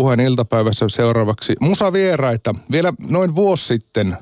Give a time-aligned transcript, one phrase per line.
[0.00, 2.54] puheen iltapäivässä seuraavaksi musavieraita.
[2.70, 4.16] Vielä noin vuosi sitten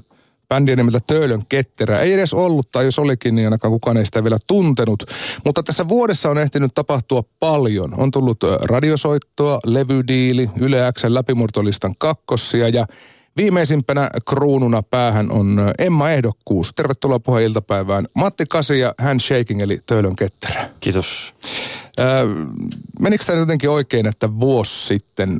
[0.48, 2.00] bändi nimeltä Töölön Ketterä.
[2.00, 5.02] Ei edes ollut, tai jos olikin, niin ainakaan kukaan ei sitä vielä tuntenut.
[5.44, 7.94] Mutta tässä vuodessa on ehtinyt tapahtua paljon.
[7.96, 12.87] On tullut radiosoittoa, levydiili, Yle X läpimurtolistan kakkossia ja
[13.37, 16.73] Viimeisimpänä kruununa päähän on Emma Ehdokkuus.
[16.75, 18.07] Tervetuloa puheen iltapäivään.
[18.15, 20.71] Matti Kasi ja Handshaking eli Töölön ketterä.
[20.81, 21.35] Kiitos.
[22.01, 22.27] Öö,
[23.01, 25.39] menikö tämä jotenkin oikein, että vuosi sitten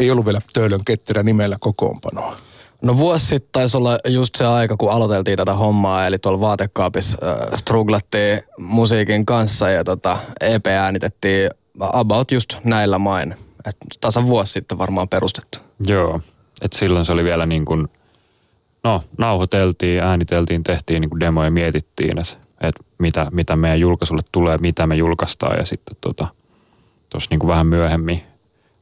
[0.00, 2.36] ei ollut vielä Töölön ketterä nimellä kokoonpanoa?
[2.82, 7.18] No vuosi sitten taisi olla just se aika, kun aloiteltiin tätä hommaa, eli tuolla vaatekaapissa
[7.22, 11.50] äh, struglattiin musiikin kanssa ja tota, EP äänitettiin
[11.80, 13.34] about just näillä main.
[13.66, 15.58] Et tasan vuosi sitten varmaan perustettu.
[15.86, 16.20] Joo,
[16.62, 17.88] et silloin se oli vielä niin kuin,
[18.84, 24.58] no nauhoiteltiin, ääniteltiin, tehtiin niin kuin demoja, mietittiin, että et mitä, mitä meidän julkaisulle tulee,
[24.58, 26.28] mitä me julkaistaan ja sitten tota,
[27.10, 28.22] tuossa niin kuin vähän myöhemmin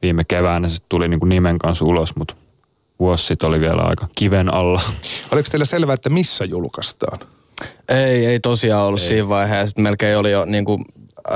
[0.01, 2.35] viime keväänä se tuli niin kuin nimen kanssa ulos, mutta
[2.99, 4.81] vuosi sitten oli vielä aika kiven alla.
[5.31, 7.19] Oliko teillä selvää, että missä julkaistaan?
[7.89, 9.07] Ei, ei tosiaan ollut ei.
[9.07, 9.81] siinä vaiheessa.
[9.81, 10.85] Melkein oli jo niin kuin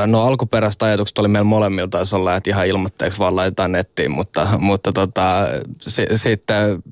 [0.07, 4.47] No alkuperäiset ajatukset oli meillä molemmilta taisi olla, että ihan ilmoitteeksi vaan laitetaan nettiin, mutta,
[4.59, 5.47] mutta tota,
[5.81, 6.83] si, sitten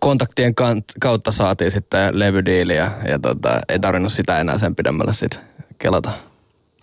[0.00, 0.54] kontaktien
[1.00, 5.40] kautta saatiin sitten levydiili ja, ja tota, ei tarvinnut sitä enää sen pidemmälle sitten
[5.78, 6.10] kelata.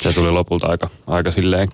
[0.01, 1.69] Se tuli lopulta aika, aika silleen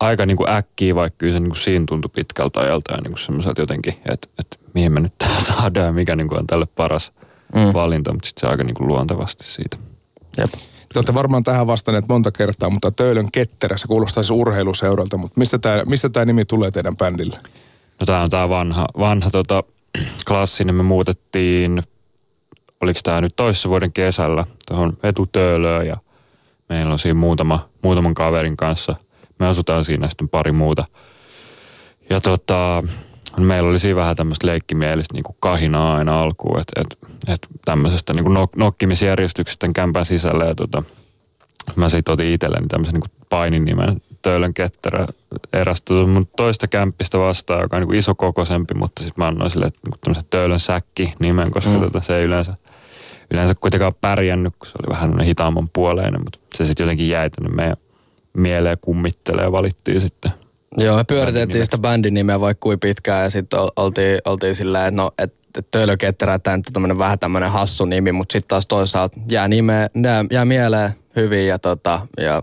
[0.00, 3.12] aika niin kuin äkkiä, vaikka kyllä se niin kuin siinä tuntui pitkältä ajalta ja niin
[3.12, 5.12] kuin semmoiselta jotenkin, että, että mihin me nyt
[5.48, 7.12] saadaan ja mikä niin kuin on tälle paras
[7.54, 7.72] mm.
[7.72, 9.76] valinta, mutta sitten se aika niin kuin luontevasti siitä.
[10.38, 10.50] Jep.
[10.92, 15.38] Te olette varmaan tähän vastanneet monta kertaa, mutta Töölön ketterä, se kuulostaa siis urheiluseuralta, mutta
[15.38, 17.38] mistä tämä, mistä tämä nimi tulee teidän bändille?
[18.00, 19.64] No tämä on tämä vanha, vanha tota,
[20.28, 21.82] klassinen, me muutettiin,
[22.80, 24.96] oliko tämä nyt toissa vuoden kesällä tuohon
[25.32, 25.96] Töölöön ja
[26.68, 28.96] meillä on siinä muutama, muutaman kaverin kanssa.
[29.38, 30.84] Me asutaan siinä sitten pari muuta.
[32.10, 32.82] Ja tota,
[33.36, 38.12] meillä oli siinä vähän tämmöistä leikkimielistä niin kuin kahinaa aina alkuun, että et, et tämmöisestä
[38.12, 40.82] niin kuin nok- nokkimisjärjestyksestä kämpän sisällä ja tota,
[41.76, 45.06] mä sitten otin itselleni tämmöisen niin painin nimen Töölön ketterä
[45.52, 49.66] erästä mun toista kämppistä vastaan, joka on niin iso kokoisempi, mutta sitten mä annoin sille
[49.66, 51.80] niin tämmöisen Töölön säkki nimen, koska mm.
[51.80, 52.54] tota, se ei yleensä,
[53.30, 57.56] yleensä kuitenkaan pärjännyt, kun se oli vähän hitaamman puoleinen, mutta se sitten jotenkin jäi tänne
[57.56, 57.76] meidän
[58.32, 60.30] mieleen kummittelee ja valittiin sitten
[60.76, 65.02] Joo, me pyöritettiin sitä bändin nimeä vaikka kuin pitkään ja sitten oltiin, oltiin silleen, että
[65.02, 65.38] no, että
[65.70, 70.44] Töölöketterä, tämä on vähän tämmöinen hassu nimi, mutta sitten taas toisaalta jää, nime, jää, jää
[70.44, 72.42] mieleen hyvin ja, tota, ja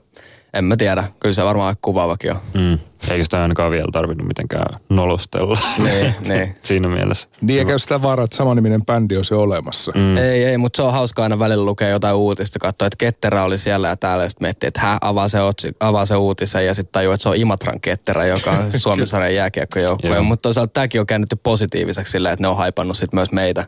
[0.54, 2.40] en mä tiedä, kyllä se varmaan kuvaavakin on.
[2.54, 2.80] Mm.
[3.10, 6.56] Eikö sitä ainakaan vielä tarvinnut mitenkään nolostella niin, niin.
[6.64, 7.28] siinä mielessä.
[7.42, 9.92] Niin eikä sitä vaaraa, että samaniminen bändi olisi olemassa.
[9.96, 10.18] Mm.
[10.18, 13.58] Ei, ei, mutta se on hauska aina välillä lukea jotain uutista, katsoa, että Ketterä oli
[13.58, 16.74] siellä ja täällä, ja sitten miettii, että hän avaa se, otsi, avaa se uutisen ja
[16.74, 18.72] sitten tajuu, että se on Imatran Ketterä, joka on
[19.06, 20.22] Suomen jääkiekkojoukkue.
[20.22, 23.66] mutta toisaalta tämäkin on käännetty positiiviseksi sillä, että ne on haipannut sitten myös meitä.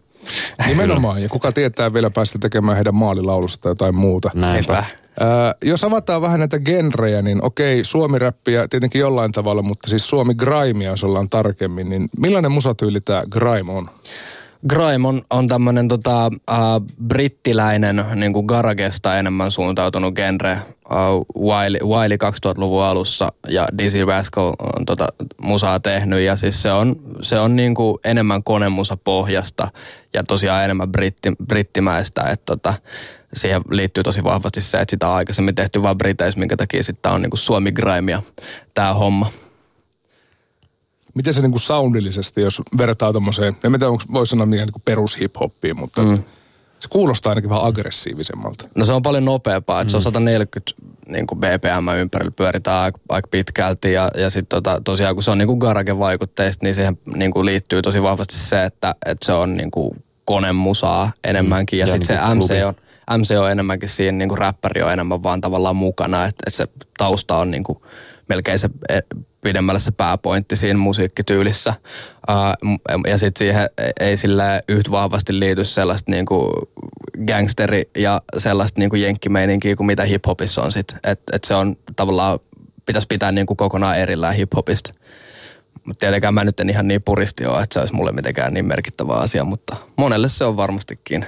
[0.68, 4.32] Nimenomaan, ja kuka tietää vielä päästä tekemään heidän maalilaulusta tai jotain muuta.
[4.34, 4.84] Näinpä.
[5.22, 10.90] Äh, jos avataan vähän näitä genrejä, niin okei, suomi-räppiä tietenkin jollain tavalla, mutta siis suomi-grimea,
[10.90, 13.90] jos ollaan tarkemmin, niin millainen musatyyli tämä grime on?
[14.70, 16.58] Grime on, on tämmöinen tota, äh,
[17.08, 20.58] brittiläinen niin kuin garagesta enemmän suuntautunut genre.
[20.92, 25.08] Uh, Wiley, Wiley 2000-luvun alussa ja Dizzy Rascal on tota,
[25.42, 29.68] musaa tehnyt ja siis se on, se on niin kuin enemmän konemusa pohjasta
[30.14, 32.22] ja tosiaan enemmän britti, brittimäistä.
[32.22, 32.74] Että tota,
[33.38, 37.12] siihen liittyy tosi vahvasti se, että sitä on aikaisemmin tehty vain Briteissä, minkä takia sitten
[37.12, 38.24] on niinku Suomi Grime
[38.74, 39.32] tämä homma.
[41.14, 45.74] Miten se niinku soundillisesti, jos vertaa tuommoiseen, en tiedä, voisi sanoa mikä niinku perus hip-hoppiin,
[45.74, 46.18] mutta mm.
[46.80, 48.70] se kuulostaa ainakin vähän aggressiivisemmalta.
[48.76, 49.92] No se on paljon nopeampaa, että mm.
[49.92, 50.72] se on 140
[51.08, 55.32] niin kuin BPM ympärillä pyöritään aika, aika pitkälti ja, ja sitten tota, tosiaan kun se
[55.32, 59.34] on niin kuin Garage-vaikutteista, niin siihen niin kuin liittyy tosi vahvasti se, että, että se
[59.34, 61.80] on niin kuin konemusaa enemmänkin mm.
[61.80, 62.76] ja, ja sitten niin se MC on,
[63.18, 66.68] MC on enemmänkin siinä, niin kuin räppäri on enemmän vaan tavallaan mukana, että, että se
[66.98, 67.80] tausta on niin kuin
[68.30, 69.00] melkein se e,
[69.42, 71.74] pidemmälle se pääpointti siinä musiikkityylissä.
[72.30, 73.70] Uh, ja sitten siihen
[74.00, 76.52] ei sille yhtä vahvasti liity sellaista niinku
[77.28, 81.00] gangsteri ja sellaista niinku jenkkimeininkiä kuin mitä hiphopissa on sitten.
[81.04, 82.40] Että et se on tavallaan,
[82.86, 84.94] pitäisi pitää niinku kokonaan erillään hiphopista.
[85.88, 88.66] Mutta tietenkään mä nyt en ihan niin puristi ole, että se olisi mulle mitenkään niin
[88.66, 91.26] merkittävä asia, mutta monelle se on varmastikin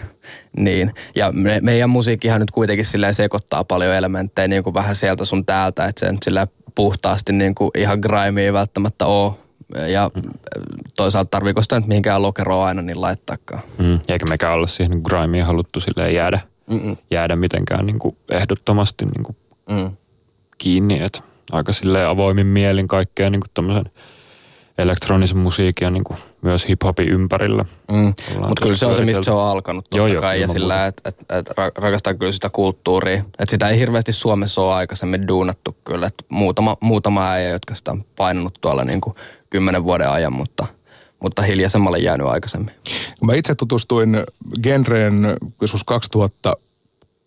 [0.58, 0.94] niin.
[1.16, 5.46] Ja me, meidän musiikkihan nyt kuitenkin silleen sekoittaa paljon elementtejä niin kuin vähän sieltä sun
[5.46, 9.34] täältä, että se nyt sillä puhtaasti niin kuin ihan grimea välttämättä ole.
[9.88, 10.12] Ja
[10.96, 13.62] toisaalta tarviiko sitä nyt mihinkään lokeroa aina niin laittaakaan.
[13.78, 16.40] Mm, eikä mekään olla siihen grimeen haluttu silleen jäädä,
[16.70, 16.98] Mm-mm.
[17.12, 19.38] jäädä mitenkään niin kuin ehdottomasti niin kuin
[19.70, 19.92] mm.
[20.58, 21.20] kiinni, että
[21.52, 23.86] aika sille avoimin mielin kaikkea niin tämmöisen
[24.80, 27.66] elektronisen musiikin ja niin kuin myös hip-hopin ympärillä.
[27.92, 28.14] Mm.
[28.48, 30.38] Mutta kyllä se on se, mistä se on alkanut totta joo, kai.
[30.38, 33.16] Joo, ja sillä, että et, et rakastaa kyllä sitä kulttuuria.
[33.16, 36.08] Että sitä ei hirveästi Suomessa ole aikaisemmin duunattu kyllä.
[36.08, 39.16] Et muutama, muutama äijä, jotka sitä on painanut tuolla niin kuin
[39.50, 40.66] kymmenen vuoden ajan, mutta–
[41.24, 42.74] mutta hiljaisemmalle jäänyt aikaisemmin.
[43.22, 44.24] Mä itse tutustuin
[44.64, 46.54] genreen joskus 2000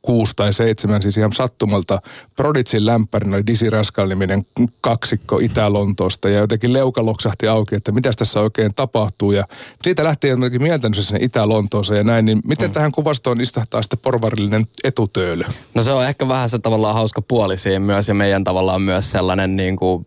[0.03, 2.03] kuusi tai seitsemän, siis ihan sattumalta
[2.37, 4.47] Proditsin lämpärin oli Dizzy Rascal niminen
[4.81, 9.45] kaksikko Itä-Lontoosta ja jotenkin leuka loksahti auki, että mitä tässä oikein tapahtuu ja
[9.83, 12.75] siitä lähtien jotenkin mieltänyt sinne Itä-Lontooseen ja näin, niin miten mm.
[12.75, 15.45] tähän kuvastoon istahtaa sitten porvarillinen etutöölö?
[15.75, 19.11] No se on ehkä vähän se tavallaan hauska puoli siinä myös ja meidän tavallaan myös
[19.11, 20.07] sellainen niin kuin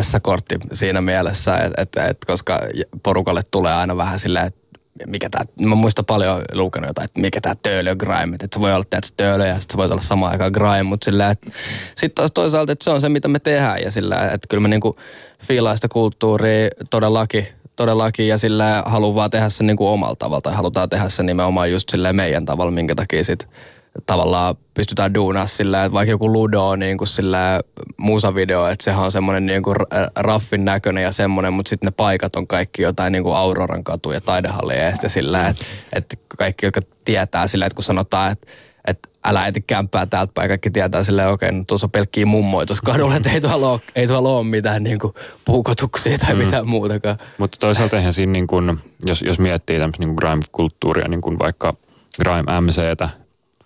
[0.00, 2.60] S-kortti siinä mielessä, että et, et, koska
[3.02, 4.65] porukalle tulee aina vähän silleen, että
[5.06, 8.74] mikä tää, mä muistan paljon lukenut jotain, että mikä tää töölö grime, että se voi
[8.74, 11.50] olla että töölö ja sitten se voi olla samaan aikaan grime, mutta sillä, että
[11.96, 14.68] sitten taas toisaalta, että se on se, mitä me tehdään ja sillä, että kyllä me
[14.68, 14.96] niinku
[15.42, 17.46] fiilaa sitä kulttuuria todellakin,
[17.76, 21.72] todellakin ja sillä haluaa vaan tehdä sen niinku omalla tavalla tai halutaan tehdä sen nimenomaan
[21.72, 23.48] just silleen meidän tavalla, minkä takia sitten
[24.06, 27.60] tavallaan pystytään duunaa sillä, että vaikka joku Ludo on niin kuin sillä
[27.96, 29.76] musavideo, että sehän on semmoinen niin kuin
[30.16, 34.12] raffin näköinen ja semmoinen, mutta sitten ne paikat on kaikki jotain niin kuin Auroran katu
[34.12, 38.46] ja taidehalli ja sillä, että, että kaikki, jotka tietää sillä, että kun sanotaan, että
[38.86, 40.48] että älä eti kämppää täältä päin.
[40.48, 43.70] Kaikki tietää silleen, okei, okay, no tuossa on pelkkiä mummoja tuossa kadulla, että ei tuolla
[43.70, 45.14] ole, ei tuolla ole mitään niin kuin,
[45.44, 46.38] puukotuksia tai mm.
[46.38, 47.18] mitään muutakaan.
[47.38, 51.74] Mutta toisaalta eihän siinä, niin kuin, jos, jos miettii tämmöistä niin grime-kulttuuria, niin kuin vaikka
[52.22, 53.08] grime MCtä,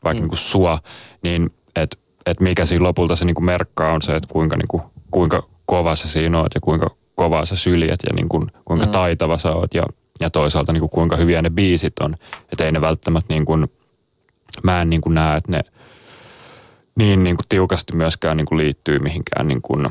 [0.05, 0.23] vaikka mm.
[0.23, 0.79] niin kuin sua,
[1.23, 4.69] niin että et mikä siinä lopulta se niin kuin merkkaa on se, että kuinka, niin
[4.69, 8.87] kuin, kuinka kova se siinä oot ja kuinka kovaa sä syljet ja niin kuin, kuinka
[8.87, 8.93] mm.
[8.93, 9.83] taitava sä oot ja,
[10.21, 12.15] ja toisaalta niin kuin, kuinka hyviä ne biisit on.
[12.53, 13.73] Että ei ne välttämättä niin kuin,
[14.63, 15.61] mä en niin kuin näe, että ne
[16.99, 19.89] niin, niin kuin tiukasti myöskään niin kuin liittyy mihinkään niin kuin,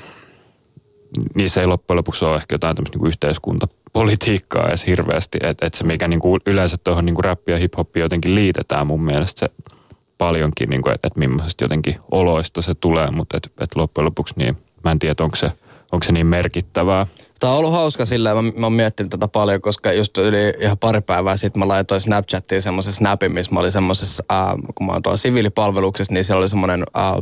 [1.36, 5.38] niissä ei loppujen lopuksi ole ehkä jotain tämmöistä niin yhteiskuntapolitiikkaa edes hirveästi.
[5.44, 9.04] Että et se mikä niin kuin yleensä tuohon niin rap ja hip-hopia jotenkin liitetään mun
[9.04, 9.76] mielestä se
[10.20, 14.34] paljonkin, niin kuin, että, että millaisesta jotenkin oloista se tulee, mutta että, että loppujen lopuksi
[14.38, 15.52] niin mä en tiedä, onko se,
[15.92, 17.08] onko se niin merkittävää.
[17.40, 20.78] Tämä on ollut hauska sillä, mä, mä oon miettinyt tätä paljon, koska just yli ihan
[20.78, 24.94] pari päivää sitten mä laitoin Snapchattiin semmoisen snapin, missä mä olin semmoisessa, äh, kun mä
[24.94, 27.14] oon tuolla siviilipalveluksessa, niin siellä oli semmoinen äh,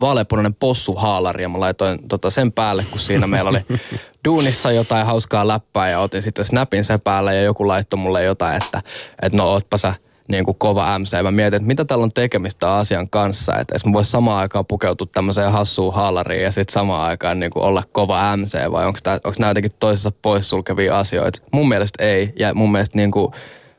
[0.00, 3.60] vaaleapunainen possuhaalari ja mä laitoin tota sen päälle, kun siinä meillä oli
[4.28, 8.62] duunissa jotain hauskaa läppää ja otin sitten snapin sen päälle ja joku laittoi mulle jotain,
[8.62, 8.82] että,
[9.22, 9.94] että no ootpa sä
[10.30, 11.12] niin kuin kova MC.
[11.12, 13.56] Ja mä mietin, että mitä täällä on tekemistä asian kanssa.
[13.58, 17.50] Että jos mä vois samaan aikaan pukeutua tämmöiseen hassuun haalariin ja sitten samaan aikaan niin
[17.50, 18.98] kuin olla kova MC vai onko
[19.38, 21.42] nämä jotenkin toisessa poissulkevia asioita.
[21.52, 22.32] Mun mielestä ei.
[22.38, 23.32] Ja mun mielestä niin kuin,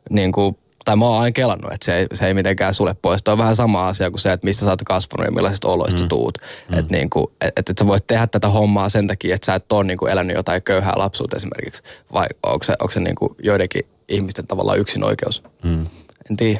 [0.09, 3.23] niin kuin tai mä oon aina kelannut, että se ei, se ei mitenkään sulle pois.
[3.23, 6.01] Tuo on vähän sama asia kuin se, että missä sä oot kasvanut ja millaisista oloista
[6.01, 6.07] mm.
[6.09, 6.37] tuut.
[6.69, 6.79] Mm.
[6.79, 9.71] Että niinku, et, et, et sä voit tehdä tätä hommaa sen takia, että sä et
[9.71, 11.83] ole niinku elänyt jotain köyhää lapsuutta esimerkiksi.
[12.13, 15.43] Vai onko se, onko se niinku joidenkin ihmisten tavallaan yksin oikeus?
[15.63, 15.85] Mm.
[16.31, 16.59] En tiedä.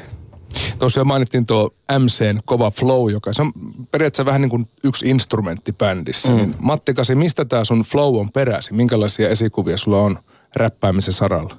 [0.78, 3.52] Tosiaan mainittiin tuo MCn kova flow, joka se on
[3.90, 6.28] periaatteessa vähän niin kuin yksi instrumentti bändissä.
[6.28, 6.36] Mm.
[6.36, 8.76] Niin Matti Kasi, mistä tämä sun flow on peräisin?
[8.76, 10.18] Minkälaisia esikuvia sulla on
[10.56, 11.56] räppäämisen saralla?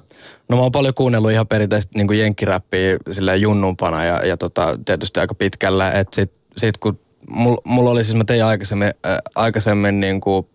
[0.48, 4.78] No mä oon paljon kuunnellut ihan perinteistä niin kuin jenkkiräppiä silleen junnumpana ja, ja tota,
[4.84, 5.92] tietysti aika pitkällä.
[5.92, 10.46] Että sit, sit kun mulla mul oli siis, mä tein aikaisemmin, äh, aikaisemmin niin kuin,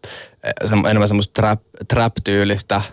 [0.45, 2.81] äh, enemmän semmoista trap, trap-tyylistä–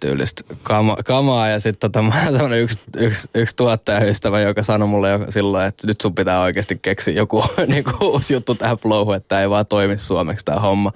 [0.00, 1.48] tyylistä kama, kamaa.
[1.48, 5.86] Ja sitten tota, mä oon yksi, yksi, yksi tuottajaystävä, joka sanoi mulle jo silloin, että
[5.86, 9.66] nyt sun pitää oikeasti keksiä joku niin kuin, uusi juttu tähän flowhun, että ei vaan
[9.66, 10.92] toimi suomeksi tämä homma.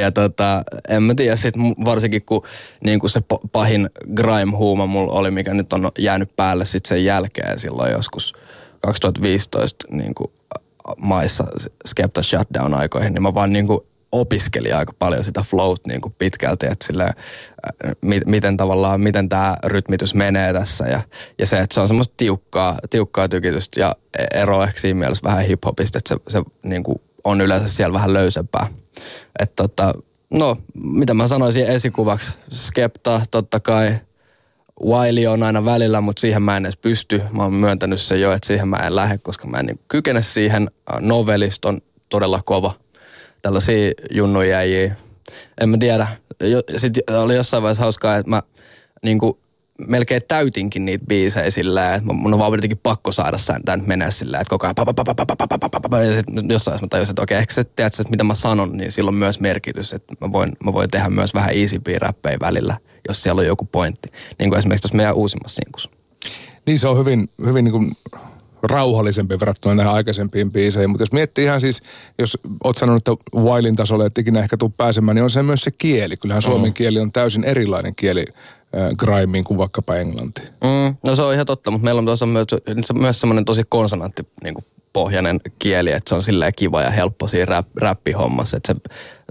[0.00, 2.42] Ja tota, en mä tiedä, sit varsinkin kun
[2.84, 3.20] niin kuin se
[3.52, 8.32] pahin grime-huuma mulla oli, mikä nyt on jäänyt päälle sitten sen jälkeen silloin joskus
[8.80, 10.30] 2015 niin kuin
[10.96, 11.44] maissa
[11.86, 13.80] Skepta shutdown aikoihin, niin mä vaan niin kuin
[14.12, 19.28] opiskeli aika paljon sitä float niin kuin pitkälti, että sille, äh, mi, miten tavallaan, miten
[19.28, 21.02] tämä rytmitys menee tässä ja,
[21.38, 23.96] ja se, että se on semmoista tiukkaa, tiukkaa tykitystä ja
[24.34, 28.12] ero ehkä siinä mielessä vähän hiphopista, että se, se niin kuin on yleensä siellä vähän
[28.12, 28.66] löysempää.
[29.38, 29.94] Että tota,
[30.30, 33.94] no, mitä mä sanoisin esikuvaksi, Skepta totta kai,
[34.84, 37.22] Wiley on aina välillä, mutta siihen mä en edes pysty.
[37.30, 40.22] Mä oon myöntänyt se jo, että siihen mä en lähde, koska mä en niin kykene
[40.22, 40.70] siihen.
[41.00, 42.74] Novelist on todella kova–
[43.42, 44.96] tällaisia junnujäjiä.
[45.60, 46.06] En mä tiedä.
[46.76, 48.42] Sitten oli jossain vaiheessa hauskaa, että mä
[49.02, 49.38] niin kuin,
[49.86, 53.36] melkein täytinkin niitä biisejä sillä että mun on vaan jotenkin pakko saada
[53.76, 54.74] nyt menee sillä että koko ajan
[56.06, 58.76] ja sitten jossain vaiheessa mä tajusin, että okei, ehkä sä tiedät, että mitä mä sanon,
[58.76, 62.38] niin sillä on myös merkitys, että mä voin, mä voin tehdä myös vähän easypiä räppejä
[62.40, 62.76] välillä,
[63.08, 64.08] jos siellä on joku pointti.
[64.38, 65.90] Niin kuin esimerkiksi tuossa meidän uusimmassa sinkussa.
[66.66, 67.92] Niin se on hyvin, hyvin niin kuin
[68.62, 70.90] rauhallisempi verrattuna näihin aikaisempiin biiseihin.
[70.90, 71.82] Mutta jos miettii ihan siis,
[72.18, 75.60] jos oot sanonut, että Wailin tasolle et ikinä ehkä tuu pääsemään, niin on se myös
[75.60, 76.16] se kieli.
[76.16, 76.50] Kyllähän mm.
[76.50, 78.24] suomen kieli on täysin erilainen kieli
[78.76, 80.42] äh, grimeen kuin vaikkapa englanti.
[80.42, 82.46] Mm, no se on ihan totta, mutta meillä on tuossa myös,
[82.94, 87.28] myös semmoinen tosi konsonantti niin kuin pohjainen kieli, että se on silleen kiva ja helppo
[87.28, 88.80] siinä rap, räppihommassa, että se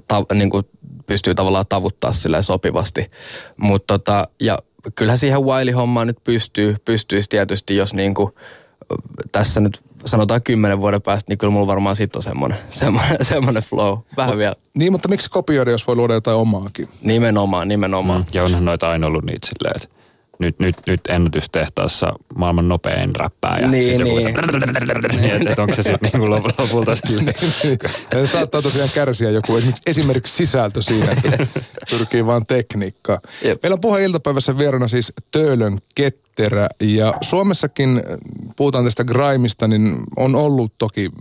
[0.07, 0.63] ta, niin kuin
[1.05, 3.11] pystyy tavallaan tavuttaa silleen sopivasti.
[3.57, 4.57] Mutta tota, ja
[4.95, 8.31] kyllähän siihen Wiley-hommaan nyt pystyy, pystyisi tietysti, jos niin kuin,
[9.31, 13.63] tässä nyt sanotaan kymmenen vuoden päästä, niin kyllä mulla varmaan sitten on semmoinen, semmoinen, semmoinen
[13.63, 13.97] flow.
[14.17, 14.55] Vähän o, vielä.
[14.77, 16.87] Niin, mutta miksi kopioida, jos voi luoda jotain omaakin?
[17.01, 18.21] Nimenomaan, nimenomaan.
[18.21, 19.96] Mm, ja onhan noita aina ollut niitä silleen, että
[20.39, 23.59] nyt, nyt, nyt ennätystehtaassa maailman nopein räppää.
[23.59, 24.35] Ja niin, niin.
[25.21, 27.35] niin että onko se sitten niinku lopulta silleen.
[28.13, 29.53] niin, saattaa tosiaan kärsiä joku
[29.85, 31.47] esimerkiksi, sisältö siinä, että
[31.89, 33.19] pyrkii vaan tekniikkaa.
[33.43, 33.63] Jep.
[33.63, 38.03] Meillä on puhe iltapäivässä vierana siis Töölön ketterä ja Suomessakin,
[38.55, 41.11] puhutaan tästä Grimista, niin on ollut toki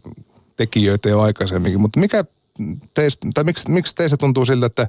[0.56, 2.24] tekijöitä jo aikaisemminkin, mutta mikä
[2.94, 4.88] teistä, tai miksi, miksi teistä tuntuu siltä, että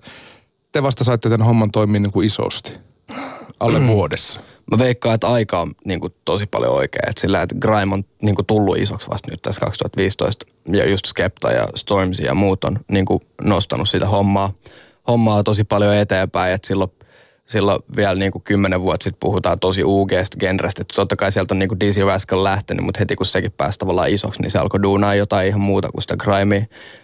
[0.72, 2.74] te vasta saitte tämän homman toimia niin kuin isosti?
[3.60, 4.40] Alle vuodessa?
[4.72, 7.02] Mä veikkaan, että aika on niin kuin, tosi paljon oikea.
[7.08, 10.46] Et sillä, että Grime on niin kuin, tullut isoksi vasta nyt tässä 2015.
[10.72, 14.54] Ja just Skepta ja Stormzy ja muut on niin kuin, nostanut sitä hommaa,
[15.08, 16.54] hommaa tosi paljon eteenpäin.
[16.54, 16.92] Että silloin,
[17.48, 20.82] silloin vielä niin kuin, kymmenen vuotta sitten puhutaan tosi UG-stä genrestä.
[20.82, 23.80] Että totta kai sieltä on niin kuin Dizzy Rascal lähtenyt, mutta heti kun sekin pääsi
[23.80, 26.62] tavallaan isoksi, niin se alkoi duunaa jotain ihan muuta kuin sitä grimea.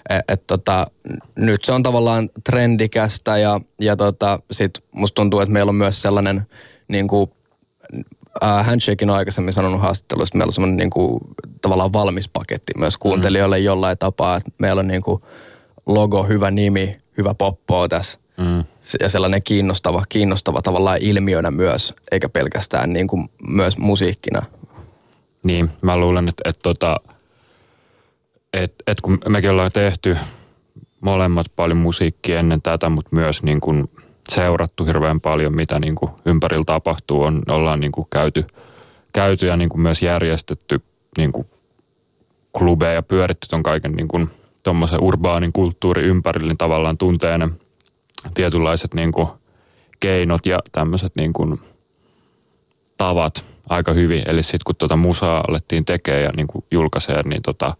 [0.10, 0.88] Et, et, tota,
[1.36, 6.02] nyt se on tavallaan trendikästä ja, ja tota, sit musta tuntuu, että meillä on myös
[6.02, 6.42] sellainen–
[6.88, 7.32] niin kuin,
[8.44, 11.20] äh, Handshakein on aikaisemmin sanonut haastattelussa, että meillä on semmoinen niin kuin,
[11.62, 13.66] tavallaan valmis paketti myös kuuntelijoille mm.
[13.66, 15.22] jollain tapaa, että meillä on niin kuin,
[15.86, 18.20] logo, hyvä nimi, hyvä poppo tässä.
[18.38, 18.64] Mm.
[19.00, 24.42] Ja sellainen kiinnostava, kiinnostava tavallaan ilmiönä myös, eikä pelkästään niin kuin myös musiikkina.
[25.44, 26.98] Niin, mä luulen, että, että, että,
[28.54, 30.18] että, että kun mekin ollaan tehty
[31.02, 33.90] molemmat paljon musiikkia ennen tätä, mutta myös niin kuin
[34.30, 37.22] seurattu hirveän paljon, mitä niin kuin ympärillä tapahtuu.
[37.22, 38.46] On, ollaan niin kuin käyty,
[39.14, 40.82] käyty ja niin kuin myös järjestetty
[41.18, 41.48] niin kuin
[42.58, 44.30] klubeja ja pyöritty ton kaiken niin kuin
[44.64, 47.38] tuommoisen urbaanin kulttuuri ympärillä, niin tavallaan tuntee
[48.34, 49.28] tietynlaiset niin kuin
[50.00, 51.60] keinot ja tämmöiset niin kuin
[52.98, 54.24] tavat aika hyvin.
[54.26, 57.76] Eli sitten kun tuota musaa alettiin tekemään ja niin kuin julkaisee, niin tota,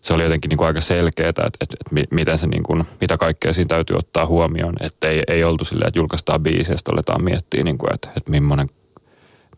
[0.00, 3.16] se oli jotenkin niin kuin aika selkeää, että, että, että miten se niin kuin, mitä
[3.16, 4.74] kaikkea siinä täytyy ottaa huomioon.
[4.80, 8.08] Että ei, ei oltu silleen, että julkaistaan biisi ja sitten aletaan miettiä, niin kuin, että,
[8.16, 8.66] että millainen,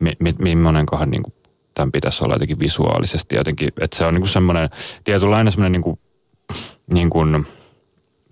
[0.00, 1.34] mi, mi, millainenkohan niin kuin
[1.74, 3.68] tämän pitäisi olla jotenkin visuaalisesti jotenkin.
[3.80, 4.70] Että se on niin kuin semmoinen
[5.04, 5.98] tietynlainen semmoinen niin kuin,
[6.92, 7.46] niin kuin,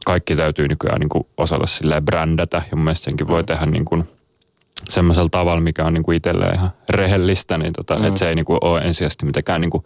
[0.07, 3.47] kaikki täytyy nykyään niin kuin osata silleen brändätä ja mun mielestä senkin voi mm.
[3.47, 4.05] tehdä niin kuin
[4.89, 8.05] semmoisella tavalla, mikä on niin kuin itselleen ihan rehellistä, niin tota, mm.
[8.05, 9.85] että se ei niin kuin ole ensisijaisesti mitenkään niin kuin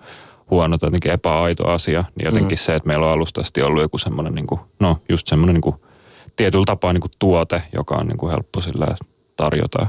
[0.51, 2.61] huono tai jotenkin epäaito asia, niin jotenkin mm.
[2.61, 5.63] se, että meillä on alusta asti ollut joku semmoinen, niin kuin, no just semmoinen niin
[5.63, 5.77] kuin,
[6.37, 8.87] tietyllä tapaa niin kuin tuote, joka on niin kuin helppo sillä
[9.37, 9.87] tarjota.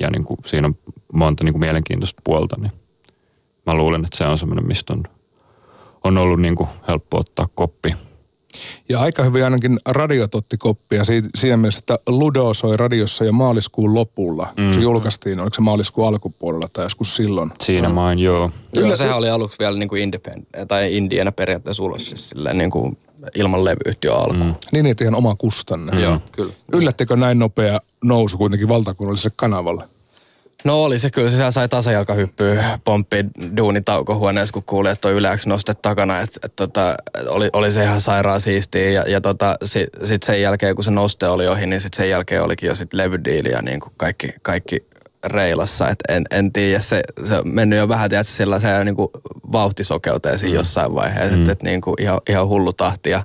[0.00, 0.76] Ja niin kuin, siinä on
[1.12, 2.72] monta niin kuin mielenkiintoista puolta, niin
[3.66, 5.02] mä luulen, että se on semmoinen, mistä on,
[6.04, 7.94] on ollut niin kuin helppo ottaa koppi.
[8.88, 11.02] Ja aika hyvin ainakin radiot otti koppia
[11.34, 14.52] siinä mielessä, että Ludo soi radiossa jo maaliskuun lopulla.
[14.56, 14.72] Mm.
[14.72, 17.52] Se julkaistiin, oliko se maaliskuun alkupuolella tai joskus silloin?
[17.60, 17.94] Siinä mm.
[17.94, 18.50] main, joo.
[18.74, 22.70] Kyllä sehän oli aluksi vielä niin kuin independent, tai indienä periaatteessa ulos, siis silleen niin
[22.70, 22.98] kuin
[23.34, 24.44] ilman levyyhtiö alku.
[24.44, 24.54] Mm.
[24.72, 25.92] Niin, että ihan oma kustanne.
[25.92, 25.98] Mm.
[25.98, 26.52] Joo, kyllä.
[26.72, 29.84] Yllättekö näin nopea nousu kuitenkin valtakunnalliselle kanavalle?
[30.64, 33.24] No oli se kyllä, se sai tasajalkahyppyä pomppi
[33.56, 36.20] duuni taukohuoneessa, kun kuuli, että on yleäksi nostet takana.
[36.20, 36.94] Et, et, tota,
[37.28, 40.90] oli, oli, se ihan sairaan siistiä ja, ja tota, sitten sit sen jälkeen, kun se
[40.90, 44.28] noste oli ohi, niin sitten sen jälkeen olikin jo sit levydiili ja niin kuin kaikki,
[44.42, 44.86] kaikki
[45.24, 45.88] reilassa.
[45.88, 49.08] Et en, en tiedä, se, se on mennyt jo vähän tietysti sellaiseen niin kuin
[49.52, 50.58] vauhtisokeuteen siinä mm.
[50.58, 51.40] jossain vaiheessa, mm.
[51.40, 53.10] että et, niin kuin ihan, ihan hullu tahti.
[53.10, 53.22] Ja,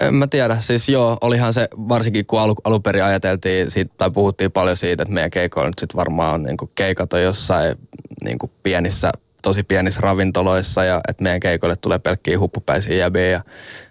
[0.00, 4.52] en mä tiedä, siis joo, olihan se, varsinkin kun alu, alunperin ajateltiin siitä, tai puhuttiin
[4.52, 7.76] paljon siitä, että meidän keikoilla nyt sitten varmaan on niin kuin keikat on jossain
[8.24, 13.40] niin kuin pienissä, tosi pienissä ravintoloissa ja että meidän keikoille tulee pelkkiä huppupäisiä jäbiä ja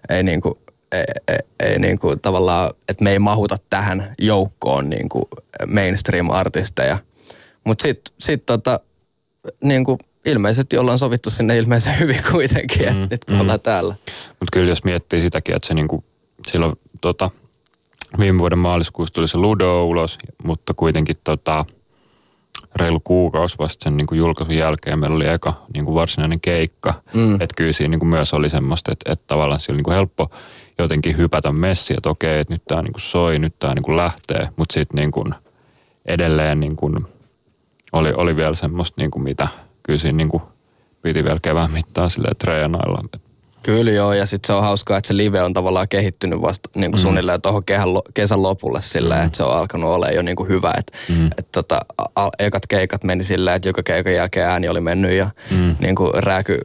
[0.10, 0.56] ei niin kuin,
[0.92, 5.26] ei, ei, ei niin kuin tavallaan, että me ei mahuta tähän joukkoon niin kuin
[5.68, 6.98] mainstream-artisteja.
[7.64, 8.80] Mutta sitten sit tota,
[9.64, 13.42] niin kuin ilmeisesti ollaan sovittu sinne ilmeisen hyvin kuitenkin, että mm, nyt kun mm.
[13.42, 13.96] ollaan täällä.
[14.30, 16.04] Mutta kyllä jos miettii sitäkin, että se niinku,
[16.48, 17.30] silloin tota,
[18.20, 21.66] viime vuoden maaliskuussa tuli se Ludo ulos, mutta kuitenkin tota,
[22.76, 26.94] reilu kuukausi vasta sen niinku julkaisun jälkeen meillä oli eka niinku varsinainen keikka.
[27.16, 27.34] Mm.
[27.34, 30.32] Että kyllä siinä niinku myös oli semmoista, että, että tavallaan se oli niinku helppo
[30.78, 34.74] jotenkin hypätä messiin, että okei, että nyt tämä niinku soi, nyt tämä niinku lähtee, mutta
[34.74, 35.30] sitten niinku
[36.06, 36.92] edelleen niinku
[37.92, 39.48] oli, oli vielä semmoista, niinku mitä–
[39.90, 40.44] kyllä siinä niin kuin
[41.02, 43.04] piti vielä kevään mittaan silleen treenailla.
[43.64, 46.92] Kyllä joo, ja sitten se on hauskaa, että se live on tavallaan kehittynyt vasta niin
[46.92, 47.02] kuin mm.
[47.02, 47.64] suunnilleen tuohon
[48.14, 49.26] kesän lopulle silleen, mm.
[49.26, 50.74] että se on alkanut olla jo niin kuin hyvä.
[50.78, 51.30] Että mm.
[51.38, 51.80] et tota,
[52.40, 55.76] ekat keikat meni silleen, että joka keikan jälkeen ääni oli mennyt ja mm.
[55.80, 56.60] niin kuin rääky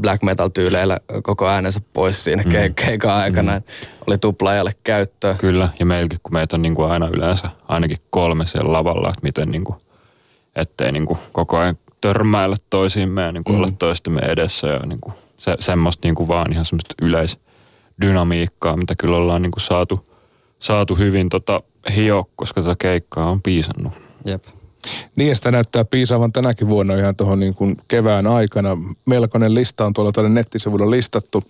[0.00, 2.50] black metal tyyleillä koko äänensä pois siinä mm.
[2.50, 3.52] ke, keikan aikana.
[3.58, 3.64] Mm.
[4.06, 5.34] oli tuplaajalle käyttöä.
[5.34, 9.20] Kyllä, ja meilläkin kun meitä on niin kuin aina yleensä ainakin kolme siellä lavalla, että
[9.22, 9.76] miten niin kuin,
[10.56, 13.62] ettei niin kuin koko ajan törmäillä toisiimme ja niin kuin mm.
[13.62, 18.94] olla toistemme edessä ja niin kuin se, semmoista niin kuin vaan ihan semmoista yleisdynamiikkaa, mitä
[18.94, 20.06] kyllä ollaan niin kuin saatu,
[20.58, 21.62] saatu hyvin tota
[21.96, 23.92] hio, koska tätä keikkaa on piisannut.
[24.24, 24.44] Jep.
[25.16, 28.78] Niin, sitä näyttää piisaavan tänäkin vuonna ihan tuohon niin kuin kevään aikana.
[29.04, 31.42] Melkoinen lista on tuolla tuolla nettisivuilla listattu.